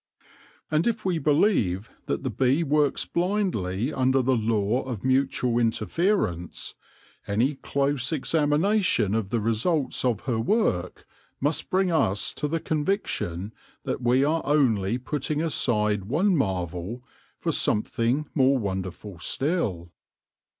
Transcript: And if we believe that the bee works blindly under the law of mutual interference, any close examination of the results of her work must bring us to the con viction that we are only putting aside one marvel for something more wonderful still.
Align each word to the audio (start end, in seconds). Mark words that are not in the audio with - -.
And 0.71 0.87
if 0.87 1.05
we 1.05 1.19
believe 1.19 1.91
that 2.07 2.23
the 2.23 2.31
bee 2.31 2.63
works 2.63 3.05
blindly 3.05 3.93
under 3.93 4.23
the 4.23 4.35
law 4.35 4.81
of 4.81 5.03
mutual 5.03 5.59
interference, 5.59 6.73
any 7.27 7.53
close 7.53 8.11
examination 8.11 9.13
of 9.13 9.29
the 9.29 9.39
results 9.39 10.03
of 10.03 10.21
her 10.21 10.39
work 10.39 11.05
must 11.39 11.69
bring 11.69 11.91
us 11.91 12.33
to 12.33 12.47
the 12.47 12.59
con 12.59 12.83
viction 12.83 13.51
that 13.83 14.01
we 14.01 14.23
are 14.23 14.41
only 14.43 14.97
putting 14.97 15.39
aside 15.39 16.05
one 16.05 16.35
marvel 16.35 17.03
for 17.37 17.51
something 17.51 18.27
more 18.33 18.57
wonderful 18.57 19.19
still. 19.19 19.91